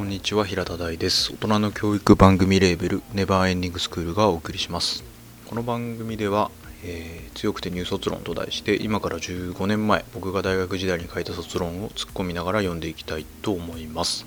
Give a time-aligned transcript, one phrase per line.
[0.00, 1.30] こんにちは平田大です。
[1.34, 5.04] 大人の教育番組レーベルネバーエンディングスクールがお送りします。
[5.46, 6.50] この番組では、
[6.82, 14.24] えー、強くてニュー卒論と題して今から15年前僕が大学時代に書いた卒論を突っ込みながら読んでいきたいと思います、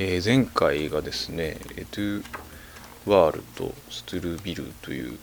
[0.00, 2.24] えー、前回がですねエトゥ
[3.06, 5.16] ワールとストゥルビルという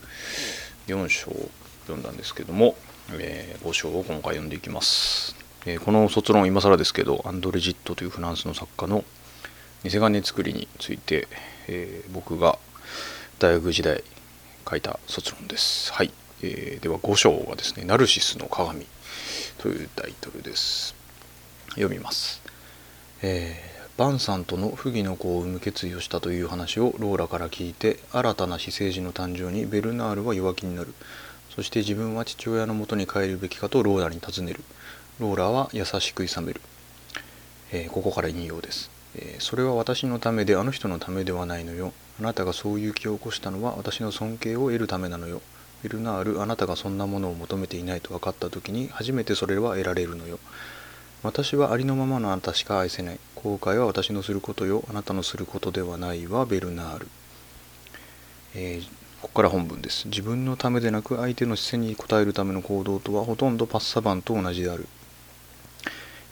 [0.86, 1.50] 4章を
[1.82, 2.76] 読んだんですけども、
[3.12, 5.36] えー、5章を今回読んでいきます。
[5.66, 9.04] えこの卒論今更ですけどアンドレジットというフランスの作家の
[9.84, 11.28] 偽金作りについて、
[11.68, 12.58] えー、僕が
[13.38, 14.02] 大学時代
[14.68, 15.92] 書いた卒論です。
[15.92, 16.12] はい。
[16.42, 18.86] えー、では5章はですね、ナルシスの鏡
[19.58, 20.94] というタイトルです。
[21.70, 22.42] 読みます。
[23.22, 30.94] えー、バンさんとの不義の子を生む決意をしたという話をローラから聞いて、新たな私生児の誕生にベルナールは弱気になる。
[31.54, 34.62] そして自分は父親のもとに帰るべきかとローラに尋ねる。
[35.18, 36.60] ローラは優しくいさめる、
[37.72, 41.92] えー、ここから引用です、えー、それは私のためであの人のためではないのよ。
[42.20, 45.40] あなたがそういう気を起こしたのは私の尊敬を得るためなのよ。
[45.82, 50.38] ベルナールあなたがそんなものを求めていないと分かった時に初めてそれは得られるのよ。
[51.22, 53.18] 私はありのままのあなたしか愛せない。
[53.34, 54.84] 後悔は私のすることよ。
[54.90, 57.08] あなたのすることではないわベルナール、
[58.54, 60.06] えーここから本文です。
[60.08, 64.86] 自分のためでなく相手の視線に応えるための行動とはほとんどパッサバンと同じである。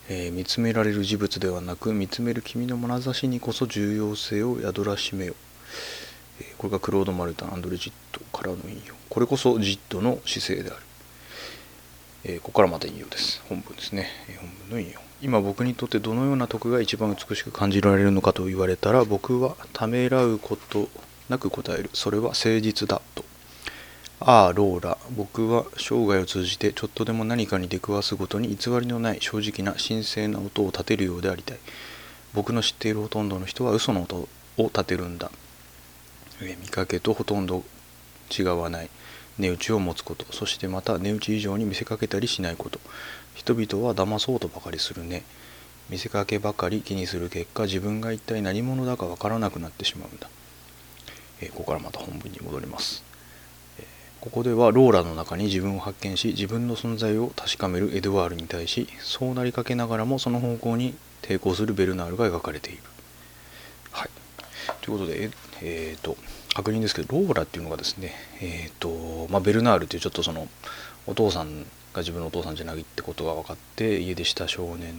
[0.09, 5.35] えー、見つめられる事物ではなく見つめる君の眼差しにこそ重要性を宿らしめよ、
[6.41, 8.95] えー、これがクロード・マルタン・アンドレ・ジットからの引用。
[9.09, 10.81] これこそジットの姿勢である、
[12.25, 13.43] えー、ここからまた引用です。
[13.49, 15.01] 本文ですね、え本文の引用。
[15.23, 20.91] 今僕にとってどのような徳が一番美しく感じられるのかと言われたら僕はためらうこと
[21.31, 21.89] なく答える。
[21.95, 23.25] それは誠実だと。
[24.21, 24.97] ああローラ。
[25.17, 31.59] 僕は生涯を通じてちょっとでも何かに出くわすごとに偽りのない正直な神聖な音を立てるようでありたい。
[32.33, 35.31] 僕の知っているほとんどの人は嘘の音を立てるんだ。
[36.41, 37.65] 見かけとほとんど
[38.37, 38.91] 違わない。
[39.39, 40.25] 値打ちを持つこと。
[40.33, 42.81] そしてまた値打ち以上に見せかけたりしないこと。
[43.35, 45.25] 人々は騙そうとばかりするね。
[45.91, 50.31] 見せかけばかり気にする結果自分が一体何者だかわからなくなってしまうんだ、
[51.43, 53.14] えここからまた本文に戻ります。
[54.25, 62.83] ここではローラの中に自分を発見し自分の存在を確かめるエドワールに対しそうなりかけながらもその方向に抵抗するベルナールが描かれている。
[63.91, 64.11] はい、
[64.81, 65.31] ということで、
[65.61, 66.17] えーと、
[66.55, 70.49] 確認ですけどローラっていうのがですね、えーとまあ、ベルナールっていうちょっとその
[71.07, 74.95] お父さんが自分のお父さんじゃないってことが分かって家出した少年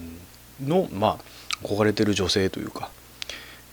[0.63, 1.17] のま
[1.63, 2.91] あ憧れてる女性というか、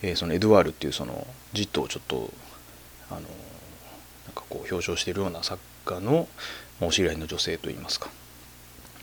[0.01, 2.31] えー、そのエドワールっていうそのジットをちょっと
[3.11, 3.21] あの
[4.35, 6.29] なんかこう表彰しているような作家の
[6.81, 8.09] お知り合いの女性といいますか。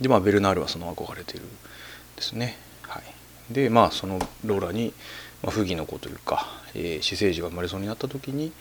[0.01, 1.45] でまあベルナールはその憧れている
[2.15, 2.57] ですね。
[2.83, 3.53] はい。
[3.53, 4.93] でまあそのローラに、
[5.43, 8.51] まあ、不義の子というか、えー、私生児が生まれそうになった時に、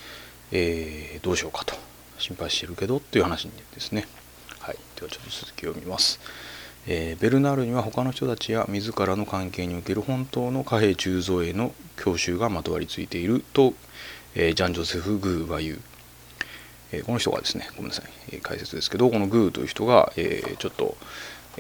[0.53, 1.75] えー、どうしようかと。
[2.19, 4.06] 心配してるけどっていう話にですね。
[4.59, 4.77] はい。
[4.97, 6.21] ではちょっと続きを見ます。
[6.87, 13.75] えー、ベルナールには他の人たちや自らの関係における本当の貨幣鋳造への教習がまとわりついていると、
[14.35, 15.81] えー、ジャン・ジョセフ・グーは言う
[16.93, 20.97] えこの人がですねごめんなさい、え解説ですけどこのグーという人が、えちょっと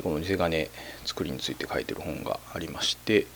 [0.02, 0.70] この偽金
[1.04, 3.26] 作りについて書いてる本がありまして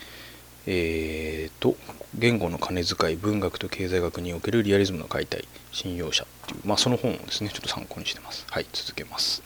[0.66, 1.76] えーと、
[2.14, 8.47] 言語の金遣い文学と経済学におけるリアリズムの解体信用者っていう、まあ、その本をですねちょっと参考にしてます。
[8.48, 9.42] はい続けます、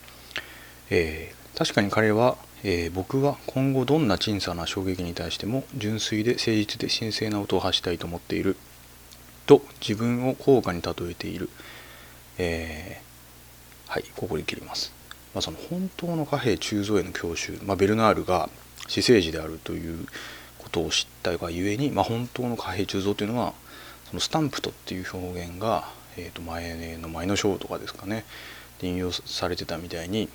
[0.90, 8.56] えー、確かに彼は、えー、僕は今後どんな小さな衝撃に対しても純粋で誠実で神聖な音を発したいと思っている
[9.46, 11.48] と自分を高価に例えている。
[12.38, 14.92] えー、はいここで切ります、
[15.34, 18.48] まあ、その本当の貨幣鋳造への教習、まあ、ベルナールが
[18.88, 20.06] 私生児であるという
[20.58, 23.54] ことを知ったがゆえに、まあ、本当の貨幣鋳造というのは
[24.08, 28.24] そのスタンプトっていう表現が、えー、と前の前の章とかですかね。
[28.82, 30.28] 引用されてたみたいに、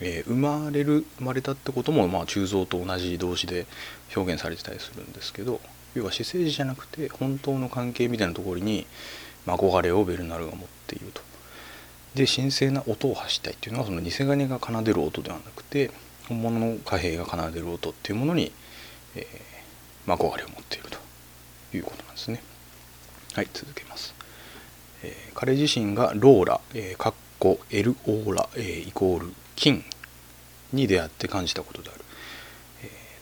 [0.00, 3.66] えー、生まれる生まれたってことも、まあ、鋳造と同じ動詞で
[4.14, 5.60] 表現されてたりするんですけど
[5.94, 8.86] 要は私生児じゃなくて本当の関係みたいなところに、
[9.46, 11.27] まあ、憧れをベルナールが持っていると。
[12.14, 15.90] で神聖な音を発したいっていうのはその偽金が奏でる音ではなくて
[16.28, 18.52] 本物の貨幣が奏でる音っていうものに、
[19.14, 20.98] えー、憧れを持っていると
[21.76, 22.42] いうことなんですね。
[23.34, 24.14] はい続けます。
[25.02, 29.84] えー、彼自身がローラ、えー、かっこエルオーラ、えー、イコール金
[30.72, 32.04] に出会って感じたことである。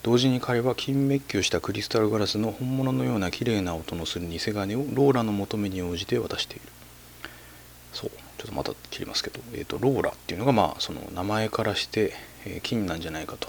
[0.06, 6.67] 同時に彼は金メッキをしたクリスタルガラスの本物のような綺麗な音のする偽金をローラの求めに応じて渡している。
[8.38, 12.12] ちょっとまた切りますけど、えーと、ローラっていうのがまあその名前からして、
[12.44, 13.49] えー、金なんじゃないかと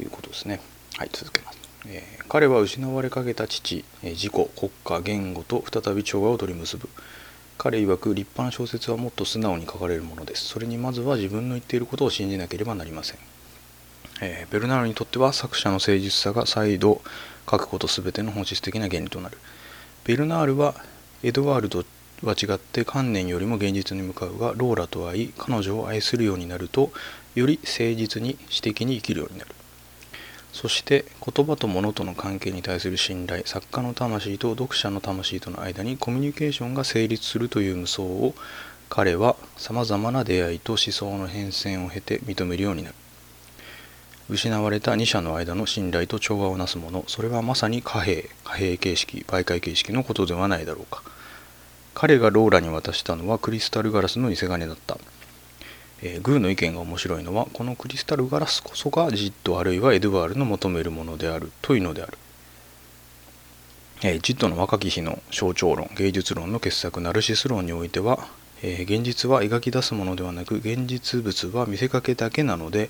[0.00, 0.60] いうことですね。
[0.96, 1.58] はい続けます。
[1.86, 6.88] えー、彼は失われかけた父、えー、自己国家言語と再び調和を取り結ぶ。
[7.58, 10.46] 彼曰く立派な小説はもっと素直に書かれるものです。
[10.46, 13.18] それにまずは自分の言っていることを信じなければなりません、
[14.22, 17.02] えー、ベルナールにとっては作者の誠実さが再度
[17.50, 19.36] 書くこと全ての本質的な原理となる。
[20.04, 20.74] ベルナールは
[21.22, 21.84] エドワールド
[22.22, 26.92] は違って観念よりも現実に向かうがローラと会い彼女を愛するようになると
[27.34, 29.54] より誠実に私的に生きるようになる。
[30.52, 38.34] そして言葉と物との関係に対する信頼作家の魂と読者の魂との間にコミュニケーションが成立するという無双を
[38.88, 42.94] 彼はさまざまな出会いと思想の変遷を経て認めるようになる。
[44.28, 47.04] 失われた2者の間の信頼と調和をなすもの。
[47.06, 51.02] それはまさに貨幣貨幣形式媒介形式のことではないだろうか。
[52.00, 54.96] 彼がローラに渡したのはクリスタルガラスの偽金だった。
[56.00, 62.16] えー、グーの意見が面白いのはこのクリスタルガラスこそがジットあるいはエドワールの求めるものであるというのである、
[64.02, 68.26] えー、ジットの若き日の象徴論芸術論の傑作ナルシス論においては、
[68.62, 72.88] えー、現実は描き出すものではなく現実物は見せかけだけなので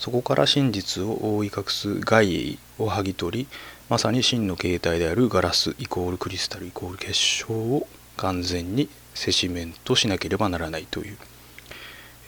[0.00, 3.46] そこから真実を覆い隠す外影を剥ぎ取り
[3.88, 7.86] まさに真の形態であるガラスイコールクリスタルイコール結晶を
[8.18, 11.16] 完全にセシメントしなければならないという。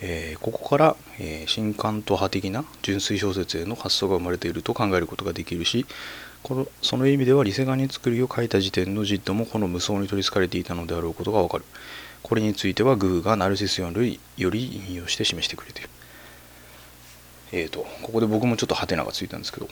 [0.01, 5.85] えー、ここから、えー、新刊と派的な純粋小説への発想が生まれていると考えることができるし
[6.41, 11.65] このその意味ではリセガニ作りを書いた時点のジットもこの無双に取りつかれていたのであろうことがわかる。
[12.23, 15.89] これについてはグーがナルシスよりより引用して示してくれている。
[17.51, 19.67] えーとここで僕もちょっとハテナがついたんですけど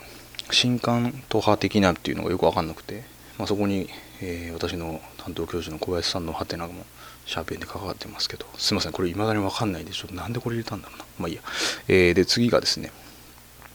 [0.51, 3.03] 新刊と派的なっていうのがよく分かんなくて、
[3.37, 3.89] まあ、そこに、
[4.21, 6.85] えー、私の担当教授の小林さんのハテナも
[7.25, 11.05] シャーペンで関わってますけど、すいません、これ未だにわかんないんで、ちょっとなんでこれ入れたんだろうな。
[11.19, 11.41] まあいいや。
[11.87, 12.91] えー、で、次がですね、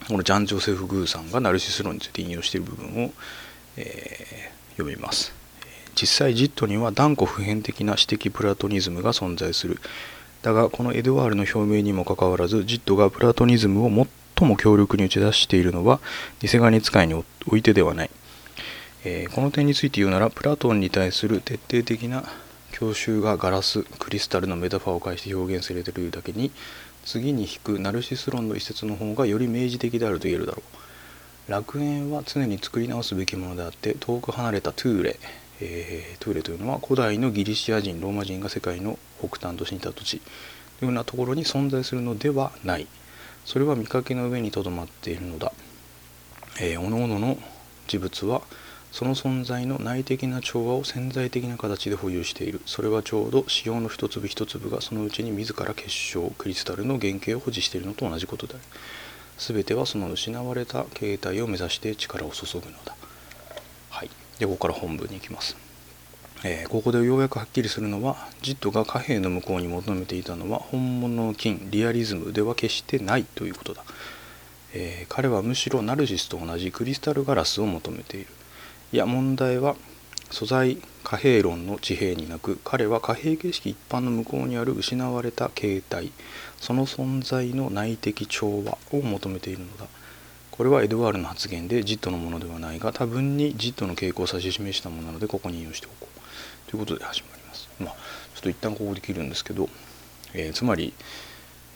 [0.08, 3.12] このジャン・ジョセフ・グーさんがナルシス論について引用している部分を、
[3.76, 5.32] えー、読みます。
[5.94, 9.78] 実際ジットには断固普遍的な私的プラトニズムが存在する。
[10.42, 14.06] だが、このエドワールの表明にもかかわらず、ジットがプラトニズムを
[14.36, 16.00] 最も強力に打ち出しているのは、
[16.40, 18.10] 偽金使いにおいてではない。
[19.04, 22.24] えー、この点について言うなら、プラトンに対する徹底的な
[22.72, 26.50] 教習がガラスクリスタルのメタファーを介して表現されているだけに
[27.04, 30.62] 次に引くナルシス論の一節の方がより明示的であると言えるだろ
[31.48, 31.50] う。
[31.52, 35.18] 楽園は常に作り直すべきものであって遠く離れたトゥーレ、
[35.60, 40.20] えー、トゥーレというのは古代のギリシア人ローマ人が世界の北端としていた土地。
[40.20, 42.88] というようなところに存在するのではない。
[43.44, 45.52] それは見かけの上にとどまっているのだ、
[46.60, 47.38] えー、各々の
[47.86, 48.42] 事物は
[48.94, 52.60] その存在の内的な調和を潜在的な形で保有している。
[52.64, 58.62] それはちょうど使用の一粒一粒がそのうちに自ら結晶クリスタルの原型を保持しているのと同じことである。
[59.36, 62.94] 全てはその失われた形態を目指して力を注ぐのだ。
[63.90, 64.10] はい。
[64.38, 65.56] でここから本文に行きます。
[66.44, 73.82] えー、ここでようやくはっきりするのはジットが貨幣の向こうに求めていたのは本物の金リアリズムでは決してないということだ、
[74.72, 78.28] えー、彼はむしろナルシスと同じクリスタルガラスを求めている。
[78.94, 79.74] いや問題は
[80.30, 86.12] 素材貨幣論の地平になく彼は貨幣形式一般の向こうにある失われた形態
[86.60, 89.86] その存在の内的調和を求めているのだ。
[90.52, 96.70] これはエドワールの発言でジットのものではないが多分にジットの傾向を指し示したものなのでここに引用しておこう。
[96.70, 97.68] ということで始まります。
[97.80, 97.94] まあ
[98.36, 99.68] ちょっと一旦ここで切るんですけど、
[100.34, 100.94] えー、つまり、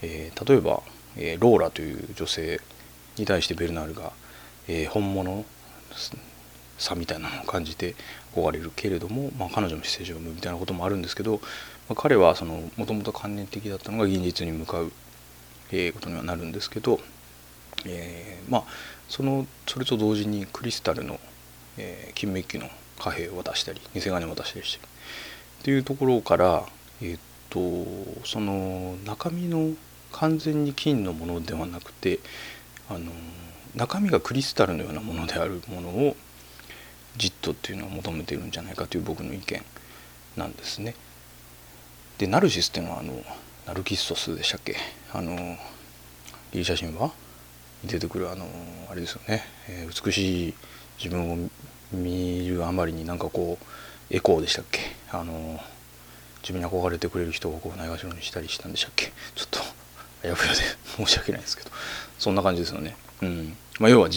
[0.02, 0.82] えー、例えば、
[1.16, 2.60] えー、ローラという女性
[3.16, 4.12] に対してベルナールが、
[4.68, 5.44] え本物
[6.78, 7.94] 差みたいなのを感じて
[8.34, 11.40] 憧れるけれども、まあ、彼女の姿勢上みたいなこともあるんですけど、ま
[11.90, 12.34] あ、彼は
[12.76, 14.92] もともと観念的だったのが現実に向かう、
[15.72, 17.00] え、ことにはなるんですけど、
[17.84, 18.64] えー、まあ
[19.08, 21.18] そのそれと同時にクリスタルの、
[21.76, 22.68] えー、金メッキの
[22.98, 24.88] 貨幣を渡したり偽金を渡したりしてる
[25.60, 26.64] っていうところから、
[27.02, 27.18] え、っ
[27.50, 27.60] と
[28.24, 29.74] その中身の
[30.12, 32.20] 完全に金のものではなくて
[32.88, 33.12] あの
[33.74, 36.16] 中身がクリスタルのようなものであるものを
[37.18, 39.62] ジットっていうのを求めているんじゃないかという僕の意見
[40.36, 40.94] なんですね。
[42.16, 43.22] でナルシスっていうのはあの
[43.66, 44.76] ナルキッソスでしたっけ？
[45.12, 45.36] あの
[46.52, 47.12] ギリシャ神話
[47.82, 48.46] に出てくるあの
[48.90, 50.54] あれですよね、えー、美しい
[50.98, 51.48] 自分を
[51.92, 54.80] 見るあまりになんかこうエコーでしたっけ？
[55.10, 55.60] あの
[56.42, 59.12] 自分に憧れてくれる人をこうないがしろにしたりしたんでしたっけ？
[59.34, 59.60] ちょっと
[60.24, 60.60] あやふやで
[60.96, 61.70] 申し訳ないですけど
[62.18, 62.96] そんな感じですよね。
[63.22, 64.08] うんまあ、要は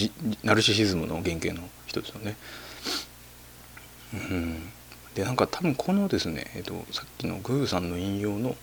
[0.44, 2.36] ナルシシズムの原型の人ですよね。
[4.14, 4.70] うん、
[5.16, 8.56] でなんか多分このですね、えーと、さっきのグーさんの引用の、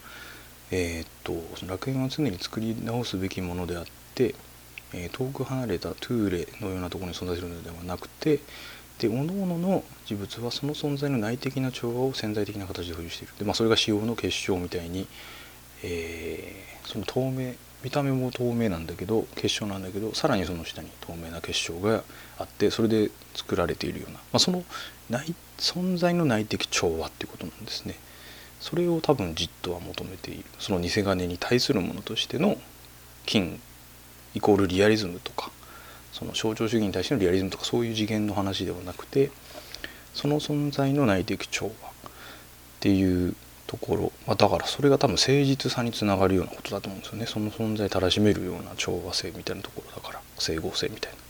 [0.70, 4.34] えーと、楽園は常に作り直すべきものであって
[4.94, 8.40] えー、遠く離れたトゥーレのようなところに存在するのではなくて
[8.98, 13.34] で各々の事物はその存在の内的な調和を潜在的な形で保有している。
[13.38, 15.06] で、まあ、それが仕様の結晶みたいに、
[15.84, 22.02] えー、その透明見た目も透明なんだけど結晶なんだけどさらにその下に透明な結晶が
[22.38, 24.64] あってそれで作られているような、まあ、その
[25.10, 27.94] 内存在の内的調和っていうことなんですね。
[28.60, 30.44] それを多分じっとは求めている。
[30.58, 32.56] その偽金に対するものとしての
[33.26, 33.60] 金
[34.34, 35.50] イコールリアリズムとか
[36.12, 39.30] その象徴主義に対してのリアリズムとかそういう次元の話ではなくて
[40.14, 41.72] その存在の内的調和っ
[42.80, 43.34] ていう
[43.66, 47.26] ところ、まあ、だからそれが多分誠実さにつながるようなことだと思うんですよね。
[47.26, 51.18] その存在たらしめるような調和性みたいなところだから整合性みたいな。
[51.18, 51.20] っ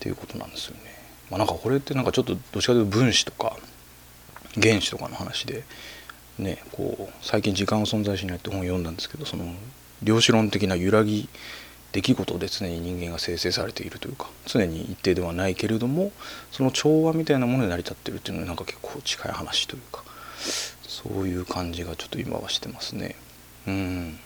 [0.00, 1.03] ていうことなんですよね。
[1.30, 3.56] まあ、なんかこれってなんかちょっとどっちかというと分子とか
[4.60, 5.64] 原子とかの話で
[6.38, 9.54] ねこう最近「時間は存在しない」って本を読んだんですけどその
[10.02, 11.28] 量子論的な揺らぎ
[11.92, 16.12] 出来事で常に人間が生成されているというか常に一定ではないけれども
[16.50, 20.02] その調和みたいなもので成り立ってるっていうのはなんか結構近い話というか
[20.82, 23.16] そういう感じがちょっと今はしてますね。
[23.66, 24.18] うん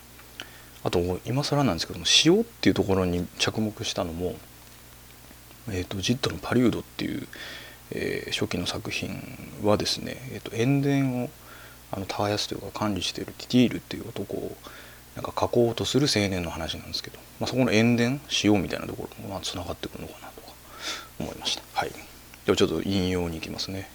[0.85, 4.37] あと今更なんですけども塩っていうところに着目したのも、
[5.71, 7.27] えーと、ジットの「パリュード」っていう、
[7.91, 9.23] えー、初期の作品
[9.63, 10.89] はですね、えーと、塩田
[11.25, 11.31] を
[11.91, 14.57] あの耕すというか管理しているティティールっていう男を
[15.17, 18.05] なんか書こうとする青年の話なんですけど、まあ、そこの塩田
[18.45, 20.49] 塩みたいなところもつながってくるのかなとか
[21.19, 21.63] 思いました。
[21.73, 21.91] はい。
[22.45, 23.91] ではちょっと引用に行きますね。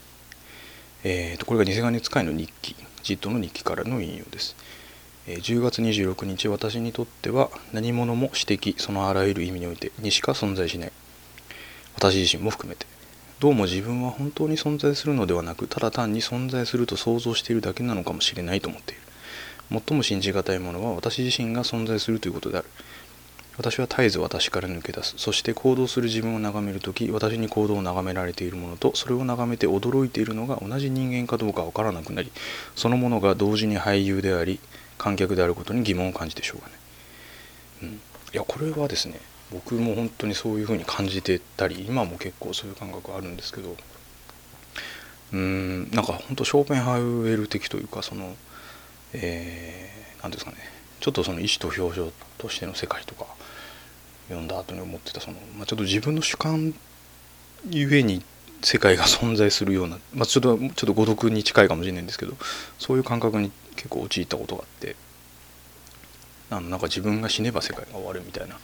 [1.03, 2.75] えーと、これが偽金使いの日記。
[3.03, 4.56] ジットの日記からの引用です、
[5.27, 10.92] えー、10月26日私にとっては何者も指摘そのあらゆる意味においてにしか存在しない。
[11.96, 12.86] 私自身も含めて。
[13.40, 19.02] どうも自分は本当に存在するのではなくただ単に存在すると想像しているだけなのかもしれないと思っている。
[19.86, 22.68] 最も信じがたいものは私自身が存在するということである。
[23.58, 25.14] 私は絶えず私から抜け出す。
[25.18, 32.32] そして行動する自分を眺める時私に行動を眺められているものとそれを眺めて驚いているのが同じ人間かどうか分からなくなり
[32.76, 34.60] そのものが同時に俳優であり
[34.98, 36.78] 観客であることに疑問を感じてしょうがない、
[37.84, 38.00] うん、い
[38.34, 39.20] やこれはですね
[39.53, 43.75] 僕も本当にそういうふうに感じてたり今も結構そういう感覚あるんですけど
[45.33, 48.36] うんなんか本当ショーペンハウエル的というかその
[49.13, 50.57] えー、ですかね
[51.00, 53.27] ちょっとその意思と表情としての世界とか
[54.27, 56.74] 読んだ後に思ってたその、まあ、ちょっと自分の主観
[57.69, 58.24] ゆえに
[58.62, 62.33] 世界が存在するような、まあ、ちょっとちょっと孤独に近いかもしれないんですけど
[62.79, 64.95] そういう感覚に結構陥ったことがあって
[66.50, 68.55] あのなんか自分が死ねば世界が終わるみたいな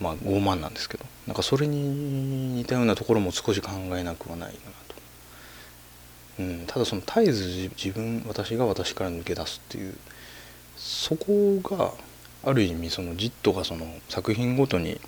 [0.00, 4.94] まあ傲慢なんですけどなんかそれに似たようなところも少し考えなくはないなと。
[6.40, 9.94] うん、ただその絶えず自分私が私から抜け出すっていう
[10.76, 11.92] そこが
[12.42, 14.98] ある意味そのジットがその作品ごとに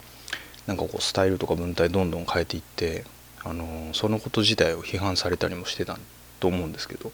[0.66, 3.04] なんかこうスタイルとか文体どんどん変えていって
[3.42, 5.98] あのそのこと自体を批判されたりもしてた
[6.38, 7.10] と思うんですけど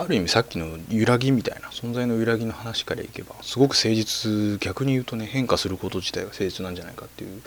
[0.00, 7.42] ある意味さっきの揺らぎみたいな存在の揺らぎの話からいけばすごく誠実逆に言うとね変化すること自体が誠実なんじゃないかっていう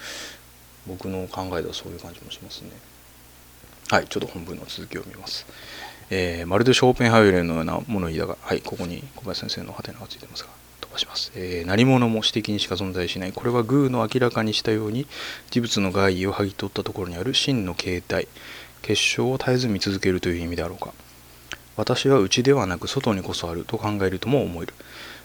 [0.86, 2.72] 僕の考えではそういう感じもしますね。
[3.90, 5.46] はいちょっと本文の続きを見ます。
[6.10, 10.50] えー、まるでショーペンハウエルのような物言いだが、はい、ここに小林先生のハテナがついてますが、
[10.82, 11.32] 飛ばします。
[11.36, 13.32] えー、何者も指摘にしか存在しない。
[13.32, 15.08] これはグーの明らかにしたように、
[15.52, 18.28] 事物の外意を剥ぎ取ったところにある真の形態、
[18.82, 20.94] 結晶を絶えず見続けるという意味であろうか。
[21.82, 24.74] 私は内ではなく外にこそあると考えるとも思える。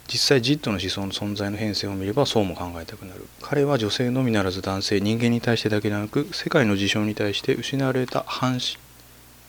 [0.09, 3.27] 実際ジットの思想の存在の変遷を見ればそうも考えたくなる。
[3.43, 8.59] 彼は女性のみならず男性人間に対してだけでなく世界の事象に対して失われた反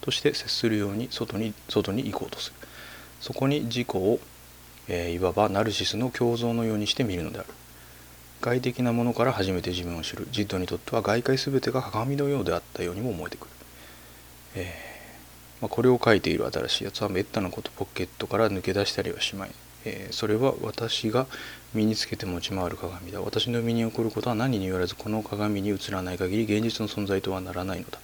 [0.01, 2.55] として接するように外に外に行こうとする。
[3.21, 4.19] そこに自己を、
[4.89, 7.47] えー、いわばナルシスの胸像のようにして見るのである。
[8.41, 10.27] 外的なものから初めて自分を知る。
[10.31, 13.51] ジットにとっては外界全てが鏡のようであったようにも思えてくる、
[14.55, 14.86] えー、
[15.61, 19.51] まあ、これを書いている新しいやつはめったなことポケットから抜け出したりはしまい、
[19.85, 21.25] えー、それは私が
[21.73, 23.21] 身につけて持ち回る鏡だ。
[23.21, 27.99] 私の身に起こることは何によらずこの鏡に映らない限り現実の存在とはならないのだ。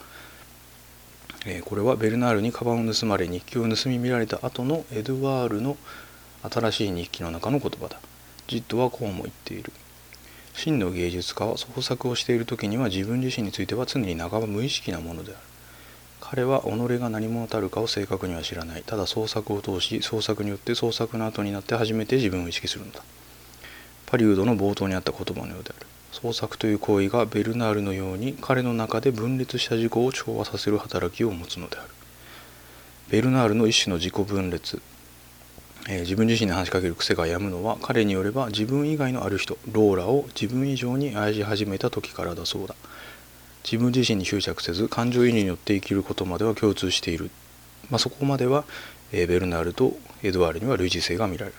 [1.46, 5.78] えー、これはベルナールにカバンを盗まれ日記を盗み見られた後のエドワールの
[6.50, 8.00] 新しい日記の中の言葉だ。
[8.48, 9.72] ジットはこうも言っている。
[10.54, 15.53] 真の芸術家は創作をしている時には自分自身については常に半ば無意識なものである。
[16.34, 18.82] 彼は己が何者たるかを正確には知らない。
[18.82, 23.04] ただ創作を通し創作によって創作の後になって初めて自分を意識するのだ。
[24.08, 25.86] パリウードの冒頭にあった言葉のようである。
[26.12, 31.90] 創作という行為がベルナールのように彼の中で分裂した自己を調和させる働きを持つのである。
[33.12, 34.82] ベルナールの一種の自己分裂。
[35.88, 42.74] えー、自分自身に話しかける癖がやむのは彼によれば自分以外のある人ローラを自分以上に愛し始めた時からだそうだ。
[43.64, 47.32] 自分自身に執着せず感情移入によって生きることまでは共通している、
[47.90, 48.66] まあ、そこまでは、
[49.12, 51.58] え、ベルナールとエドワールには類似性が見られる。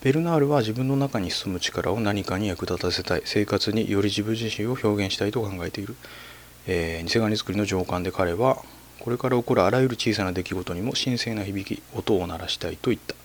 [0.00, 3.22] ベルナールは自分の中に潜む力を何かに役立たせたい。
[3.24, 5.96] 生活により自分自身を表現したいと考えている、
[6.68, 8.62] えー、偽金作りの上官で彼は
[9.00, 13.16] これから起こるあらゆる小さな出来事にも神聖な響き音を鳴らしたいと言った。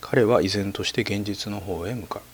[0.00, 2.33] 彼は依然として現実の方へ向かう。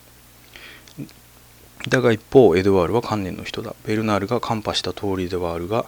[1.87, 5.85] だが一方エドワールは観念の人だベルナールがカンパした通りではあるが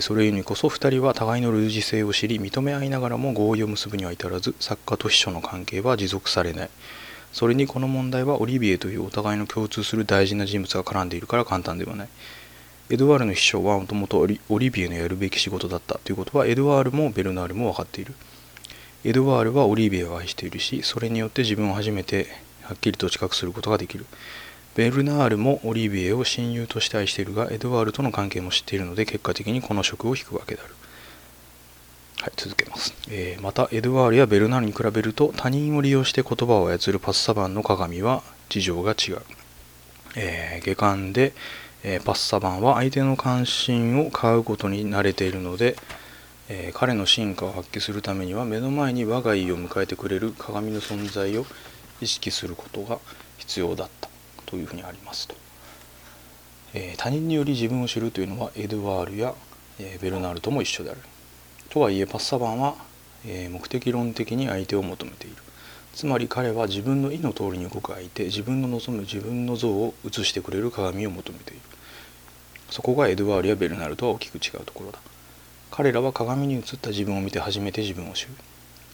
[0.00, 6.70] それゆにこそ2人は互いの類似性を知り認め合いながらも合意を結ぶには至らず作家と秘書の関係は持続されない
[7.36, 12.08] それにこの問題はオリビエというお互いの共通する大事な人物が絡んでいるから簡単ではない。
[12.88, 18.14] エドワールの秘書はもともとオリビエのやるべき仕事だったということはエドワールもベルナールも分かっている。
[19.04, 22.26] エドワールはオリビエを愛しているし、それによって自分を初めて
[22.62, 24.06] はっきりと知覚することができる。
[24.76, 30.74] ベルナールもオリビエを親友として愛しているが、エドワールとの関係も知っているので、結果的にこの職を引くわけである。
[32.20, 39.22] はい、続けます、えー、またエドワールやベルナールに比べると他人を利用して言葉を操るパッサバンの鏡は事情が違う、
[40.16, 41.34] えー、下巻で、
[41.84, 45.76] えー、パッサバンは相手の関心を買うことに慣れているので、
[46.48, 51.46] え彼の進化を発揮するためには目の前に我が家を迎えてくれる鏡の存在を
[52.00, 52.98] 意識することが
[53.38, 54.15] 必要だった。
[54.46, 55.34] というふうにありますと、
[56.74, 59.34] え他人により自分を知るというのはエドワールや、
[59.78, 61.00] えベルナルとも一緒である。
[61.68, 62.76] とはいえパッサバンは、
[63.26, 65.36] えー、目的論的に相手を求めている。
[65.94, 71.60] つまり彼は自分の意の通りに動く相手自分の望む自分の像を映してくれる鏡を求めている。
[72.70, 74.98] そこがエドワールやベルナルとは大きく違うところだ。
[75.70, 78.32] 彼らは鏡に映った自分を見て初めて自分を知る。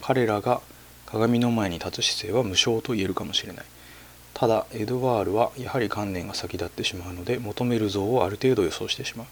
[0.00, 0.60] 彼らが
[1.06, 3.64] 鏡の前に立つ姿勢は無償と言えるかもしれない。
[4.34, 9.26] ただエドワールはやはり観念が先立ってしまうので求める像をある程度予想してしまう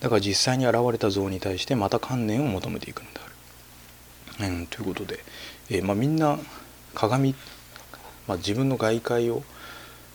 [0.00, 4.54] だから実際に現れた像に対してまた観念を求めていくのである。
[4.54, 5.20] うん、ということで、
[5.70, 6.38] えー、まあ、みんな
[6.94, 7.34] 鏡、
[8.26, 9.42] まあ、自分の外界を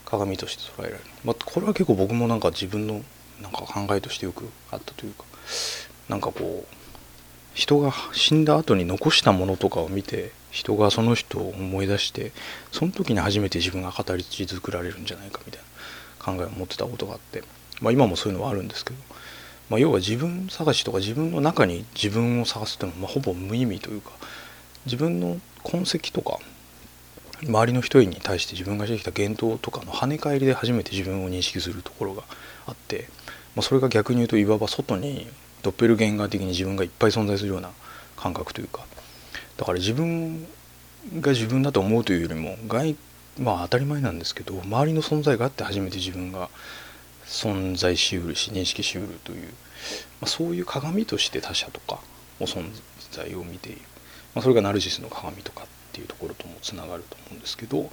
[0.05, 3.01] 鏡として捉えられる、まあ、これは結構僕もなんか自分の
[3.41, 5.23] なんか考えとしてよくあったというか
[6.09, 6.75] なんかこう
[7.53, 12.31] 人が死んだ後に残したものとかを見て人がその人を思い出して
[12.71, 15.61] その時に初めて自分が語り作られるんじゃないかみたい
[16.35, 17.43] な考えを持ってたことがあって、
[17.81, 18.97] まあ、今もそういうのはあるんですけど
[19.69, 24.11] まあ、要は自分探しとか自分の中に自分を探すっていうのは、ま、ほぼ無意味というか
[24.85, 26.39] 自分の痕跡とか
[27.43, 32.23] 周りの人に対して自分がしてきた言動とかの跳ね返りで初めて自分を認識するところが
[32.65, 33.07] あって、
[33.55, 35.27] まあ、それが逆に言うといわば外に
[35.61, 37.69] ドッペルゲンガー的に自分がいっぱい存在するような
[38.17, 38.85] 感覚というか
[39.59, 40.47] だから自分
[41.19, 42.95] が自分だと思うというよりも外
[43.37, 46.49] まあ当たり前なんですけど周りの存在があって初めて自分が
[47.25, 49.47] 存在しうるし認識しうるという、
[50.21, 51.99] まあ、そういう鏡として他者とか
[52.39, 52.71] の存
[53.11, 53.81] 在を見ている、
[54.33, 57.89] まあ、それがナルシスの鏡とかっていうところともつながると思うんですけど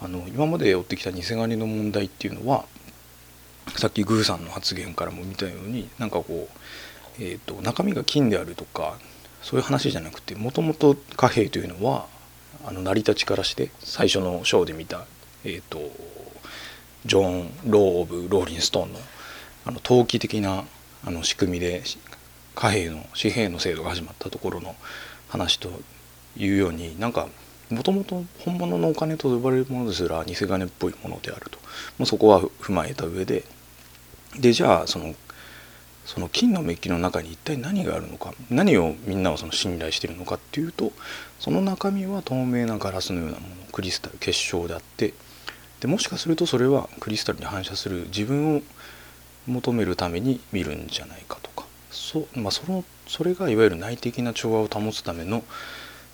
[0.00, 2.64] あの今まで追ってきた偽金の問題っていうのは
[3.76, 8.98] さっきグーさんの発言からも見たようになんかこう、えーと、中身が金であるとか
[9.42, 12.06] そういう話じゃなくてもともと貨幣というのは
[12.64, 15.06] あの成り立ちからして最初の章で見た、
[15.44, 15.90] えーと
[17.04, 18.98] ジョン・ロー・オブ・ローリン・ストーンの
[19.64, 20.64] あの投機的な
[21.04, 21.82] あの仕組みで
[22.54, 24.76] 貨幣の紙幣の制度が始まったところの
[25.28, 25.70] 話と
[26.36, 27.28] いうようになんか
[27.70, 31.58] もともと本物のお金と呼ばれるものですら偽金っぽいものであると。
[31.98, 33.44] もうそこは踏まえた上で。
[34.38, 35.14] でじゃあその
[36.12, 40.92] その金のメッキの中に一体何があるのか何をみんなはその信頼しているのかっていうと
[41.38, 45.14] その中身は透明なガラスのようなものクリスタル結晶であって
[45.80, 48.62] でもしかするとそれはクリスタルに反射する自分を
[49.46, 55.42] 求めるために見るんじゃないかとかそ,、まあ、そのそれがいわゆる内的な調和を保つための、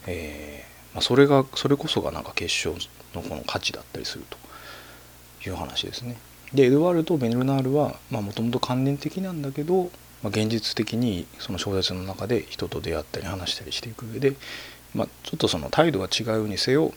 [0.06, 2.76] えー、まあ、それがそれこそがなんか結晶
[3.16, 4.38] のこの価値だったりすると
[5.50, 6.16] いう話ですね。
[6.54, 9.84] でエドワールとベルナールはもともと観念的なんだけど、
[10.22, 14.34] まあ、現実的にその小説の中で人と出会ったり話したりしていく上で、
[14.94, 16.92] まあ、ちょっとその態度が違うにせよ、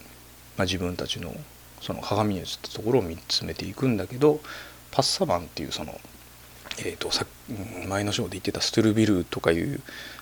[0.58, 1.36] まあ、自分たちの
[1.82, 4.40] その鏡に映ったところを見つめていくんだけど
[4.92, 6.00] パッサバンっていうその、
[6.80, 7.26] えーと、さ
[7.88, 9.82] 前の章で言ってたストゥルビルとかいう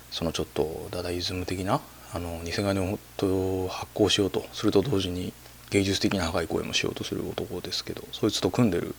[0.10, 1.82] そのちょっとダダイズム的な
[2.14, 5.34] あの偽金を発行しようとすると同時に
[5.72, 8.96] 芸術的な破壊行為もしようとする男ですけどそいつと組んでる、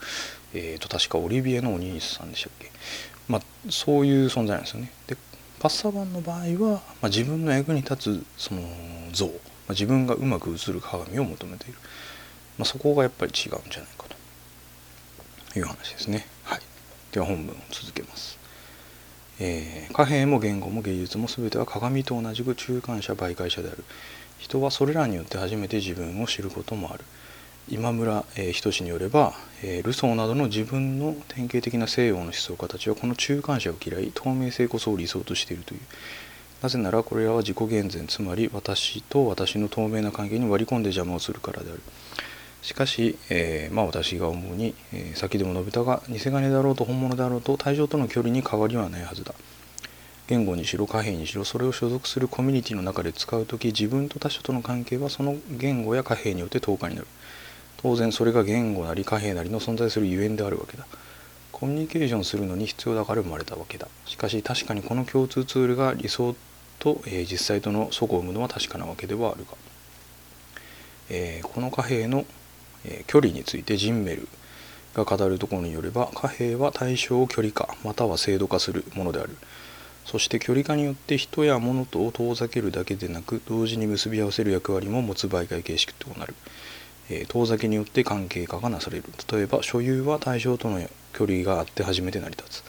[0.55, 2.71] えーと、確かオリビエのお兄さんでしたっけ、
[3.29, 4.93] まあ、そういう存在なんですよね。
[5.07, 5.17] で
[5.59, 8.63] パッサバンの場合は、まあ、自分の役に立つその
[9.13, 9.31] 像
[9.71, 11.79] あ、自分がうまく映る鏡を求めている、
[12.59, 14.07] まあ、そこがやっぱり違うんじゃないか
[15.53, 16.27] という話ですね。
[16.45, 16.61] はい、
[17.13, 18.39] では本文を続けます。
[19.43, 23.85] えー、貨幣も言語も芸術も全ては鏡と同じく中間者媒介者である
[24.41, 27.05] 人はそれらによって初めて自分を知ることもある。
[27.69, 35.81] 今村、えー、仁によれば、えー、ルソーなどの自分の典型的な西洋の思想家たちはこの中間者を嫌い透明性こそを理想としているという。
[36.63, 41.83] なぜならこれらは自己厳然つまり私と私の透明な関係に割り込んで邪魔をするからである。
[42.63, 49.35] しかし、えー、まあ私が思うに、えー、先でも述べたが偽金だろうと本物であろうと対象との距離に変わりはないはずだ。
[50.31, 57.09] 言語にしろ貨幣にしろそれを所属するコミュニティの中で使う時自分と他者との関係はその言語や貨幣によって10日になる。
[57.79, 60.87] 当然それが言語なり貨幣なりの存在するゆえんであるわけだ。
[61.51, 63.89] コミュニケーションするのに必要だから生まれたわけだ。
[64.07, 66.37] しかし確かにこの共通ツールが理想
[66.79, 69.57] と、えー、実際との相互を生むのは確かなわけではあるが、
[71.09, 72.25] えー、この貨幣の、
[72.85, 74.29] えー、距離についてジンメル
[74.95, 79.37] が語るところによれば貨幣は対象を距離化または制度化するものである。
[80.05, 86.35] そして距離化によって人や物とを遠ざけるだけでなく同時に結び合わせる役割も持つ媒介形式となる、
[87.09, 89.05] えー、遠ざけによって関係化がなされる。
[89.33, 90.81] 例えば所有は対象との
[91.13, 92.65] 距離があって初めて成り立つ、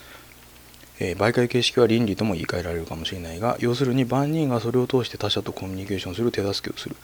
[1.00, 6.96] えー、媒介形式は倫理とも言い換えられるかもしれないが要するに万人がそれを通して他者とコミュニケーションする手助けをする。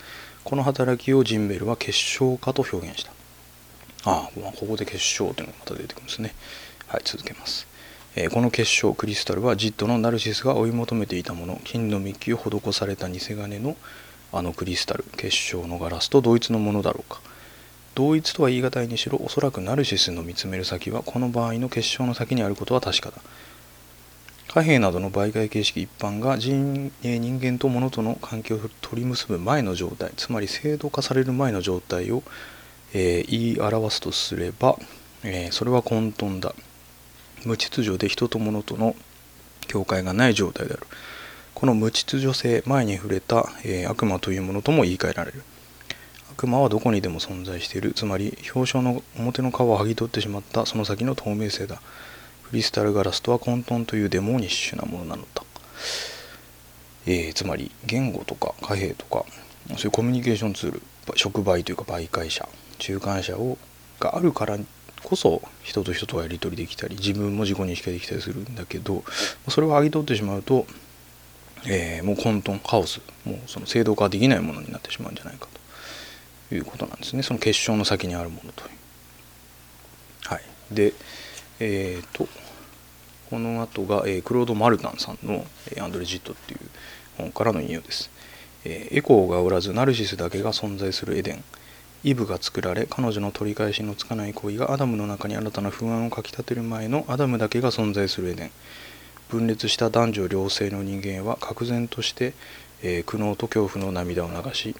[0.43, 3.11] この働きをジンベルは結晶化と表現した。
[4.05, 6.33] ああここで結晶というのがまた出てくるんですね。
[6.87, 7.67] はい続けます。
[8.19, 13.77] えこの結晶クリスタルはジットのナルシスが追い求めていたもの金の幹を施された偽金の
[14.33, 17.21] あのクリスタル結晶のガラスと同一のものだろうか。
[17.93, 23.21] 同一とは言い難いにしろおそらくナルシスの見つめる先はこの場合の結晶の先にあることは確かだ。
[24.47, 32.23] 貨幣などの媒介形式一般が人人間と物との関係を取り結ぶ前の状態つまり制度化される前の状態を、
[32.93, 34.79] えー、言い表すとすれば、
[35.23, 36.55] えー、それは混沌だ。
[37.45, 38.95] 無秩序で人と物との
[39.67, 40.87] 境界がない状態である。
[41.53, 45.43] この無秩序性前に触れた、えー、悪魔というものとも言い換えられる。
[46.31, 47.93] 悪魔はどこにでも存在している。
[47.93, 51.81] つまり表彰の表の皮を剥ぎ取ってしまったその先の透明性だ。
[52.49, 55.43] クリスタルガラスとは混沌というデモニッシュなものなのだ、
[57.05, 59.25] えー、つまり言語とか貨幣とか
[59.69, 60.81] そういうコミュニケーションツール
[61.15, 62.47] 触媒というか媒介者
[62.79, 63.57] 中間者を
[63.99, 64.57] があるから
[65.03, 69.03] こそ人と人とはやり取りできたり自分も自己認識ができたりするんだけど
[69.49, 70.65] それを剥ぎ取ってしまうと、
[71.67, 75.47] えー、もう混沌カオスもうその制度化できないものになってしまうんじゃないか
[76.49, 78.69] ということなんですねその結晶の先にあるものという。
[80.25, 80.93] はい、で
[81.59, 82.27] えっ、ー、と
[83.29, 85.45] この後が、えー、クロード・マルタンさんの
[85.79, 86.59] 「アンドレ・ジット」っていう
[87.17, 88.09] 本からの引用です。
[88.63, 91.43] えー、エコーがおらずナルシスだけが存在するエデン
[92.09, 98.51] イブが作られ彼女の取り返しのつかない行為がアダムの中に新たな不安をかきたてる前のアダムだけが存在するエデン。
[99.27, 102.33] 分裂した男女両性の人間は愕然として、
[102.81, 104.73] えー、苦悩と恐怖の涙を流し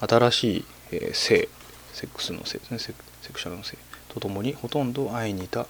[0.00, 1.50] 新しい、えー、性
[1.92, 2.94] セックスの性ですねセ
[3.30, 3.76] クシャルの性。
[4.08, 5.66] とともにほとんど愛に似た、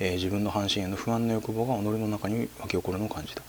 [0.00, 3.42] えー、自分の半身への不安の欲望が己の中に湧き起こるのを感じた。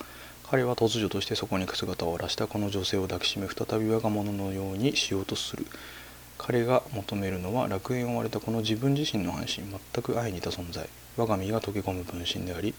[0.49, 2.47] 彼は突如としてそこに姿を現した。
[2.47, 5.65] この女性を抱きしめ再び我が物のようにしようとする。
[6.45, 10.89] 彼が求めるのは楽園を追われたこの自分自身の安心全く愛に似た存在。
[11.15, 12.73] 我が身が溶け込む分身であり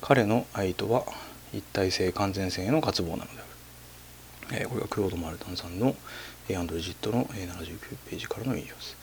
[0.00, 1.04] 彼の愛とは
[1.52, 3.28] 一体性完全性への渇望なので
[4.50, 5.94] ある、えー、これがクロード・マルタンさんの、
[6.48, 8.96] えアンドレジットの、79ページからの引用です。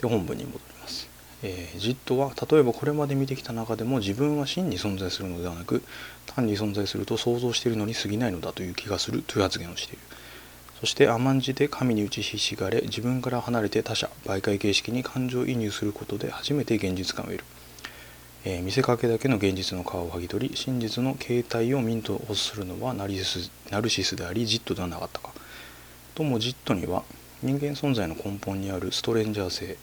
[0.00, 1.08] で本文に戻ります、
[1.42, 5.82] えー、ジットは例えばこれまで見てきた中でも自分は真に存在するのではなく
[6.24, 10.02] 単に存在すると想像しているのに過ぎないのだという気がするという発言をしている。
[10.80, 17.44] そして甘んじて神に打ちひしがれ自分から離れて他者媒介形式に感情移入することで初めて現実感を得る、
[18.46, 25.32] えー、見せかけだけの現実の皮を剥ぎ取り真実の形態をミントをするのはナリスナルシスでありジットではなかったか。
[26.14, 27.04] ともジットには
[27.42, 29.76] 人間存在の根本にあるストレンジャー性、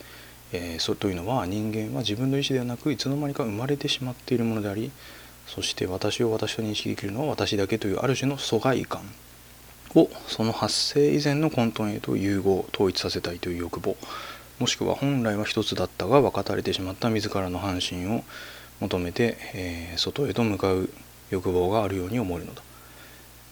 [0.52, 4.92] えー、そというのは人間は自分の意思ではなくいつの間にか生まれてしまっているものであり
[5.46, 9.02] そして私を私と認識できるのは私だけというある種の疎外感。
[9.96, 13.96] をその発生以前の混沌へと融合統一させたいという欲望。
[14.60, 18.24] もしくは本来は一つだったが分かたれてしまった自らの半身を
[18.80, 20.90] 求めて、えー、外へと向かう
[21.30, 22.64] 欲望があるように思えるのだ。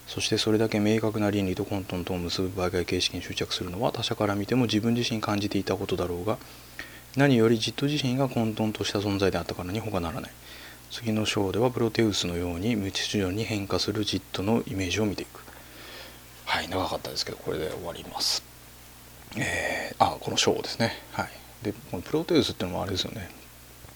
[0.07, 6.37] そしてそれだけ明確な倫理と混沌とを結ぶ媒介形式に執着するのは他者から見ても自分自身感じていたことだろうが
[7.15, 10.31] 何よりじっと自身が混沌とした存在であったからに他ならない。
[10.91, 15.41] 次の章ではプロテウスのように無秩序に変化するジットのイメージを見ていく。
[16.55, 18.41] はい長かったですけどこれで終わります。
[19.35, 20.93] えー、あこのショーですね。
[21.11, 21.29] はい。
[21.61, 23.29] でこのプロテウスっていうのもあれですよね。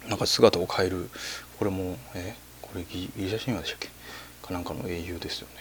[0.10, 1.10] なんか姿を変える。
[1.58, 3.90] これもえこれギリシャ神話でしたっけ？
[4.46, 5.54] かなんかの英雄ですよね。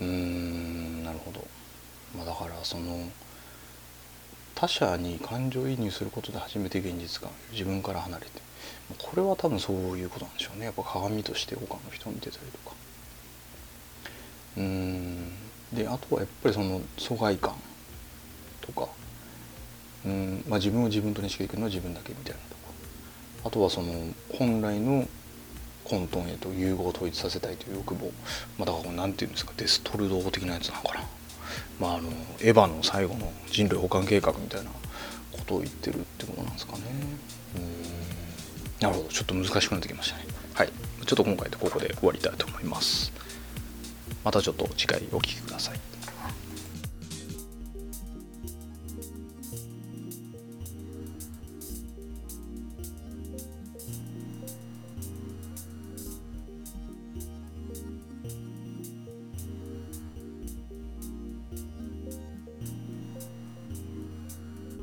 [0.00, 1.46] うーんなるほど、
[2.16, 3.08] まあ、だからその
[4.56, 7.30] 他者に感情移入することで初めて現実感。
[7.52, 8.32] 自分から離れて。
[8.98, 10.64] これは多分そういうことなんでしょうね。
[10.64, 12.74] やっぱ鏡として他の人を見てたりとか。
[14.56, 15.49] うーん。
[15.72, 17.54] であとはやっぱりその疎外感
[18.60, 18.88] とか
[20.04, 22.60] うんまあ自分を自分と認識できるのは自分だけみたいなとか
[23.44, 23.92] あとはその
[24.32, 25.06] 本来の
[25.84, 28.12] 混沌へと融合を統一させたいという欲望、
[28.58, 31.04] まあ、だから何て言うんですかデストルドー的なやつなのかな、
[31.80, 34.70] まあ、あのエヴァの最後の人類保管計画みたいな
[35.32, 36.82] ことを言ってるってことなんですかね。
[37.56, 37.62] うん。
[38.80, 39.08] なるほど。
[39.08, 40.24] ちょっと難しくなってきましたね。
[40.54, 40.68] はい。
[41.06, 43.12] ちょっと今回でここで終わりたいと思います。
[44.24, 45.89] またちょっと次回お聴きください。